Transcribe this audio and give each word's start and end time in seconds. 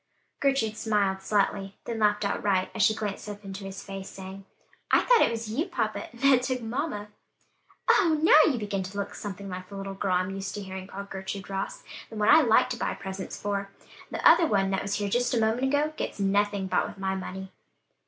Gertrude 0.39 0.75
smiled 0.77 1.21
slightly, 1.21 1.75
then 1.85 1.99
laughed 1.99 2.25
outright, 2.25 2.71
as 2.73 2.81
she 2.81 2.95
glanced 2.95 3.29
up 3.29 3.45
into 3.45 3.65
his 3.65 3.83
face, 3.83 4.09
saying, 4.09 4.45
"I 4.89 5.01
thought 5.01 5.21
it 5.21 5.29
was 5.29 5.51
you, 5.51 5.67
papa, 5.67 6.09
that 6.11 6.41
took 6.41 6.61
mamma." 6.63 7.09
"Oh! 7.87 8.19
now, 8.19 8.51
you 8.51 8.57
begin 8.57 8.81
to 8.81 8.97
look 8.97 9.13
something 9.13 9.47
like 9.47 9.69
the 9.69 9.75
little 9.75 9.93
girl 9.93 10.13
I'm 10.13 10.31
used 10.31 10.55
to 10.55 10.61
hearing 10.63 10.87
called 10.87 11.11
Gertrude 11.11 11.51
Ross; 11.51 11.83
the 12.09 12.15
one 12.15 12.29
I 12.29 12.41
like 12.41 12.67
to 12.71 12.77
buy 12.77 12.95
presents 12.95 13.39
for; 13.39 13.69
the 14.09 14.27
other 14.27 14.47
one 14.47 14.71
that 14.71 14.81
was 14.81 14.95
here 14.95 15.07
just 15.07 15.35
a 15.35 15.39
moment 15.39 15.65
ago, 15.65 15.93
gets 15.95 16.19
nothing 16.19 16.65
bought 16.65 16.87
with 16.87 16.97
my 16.97 17.13
money." 17.13 17.51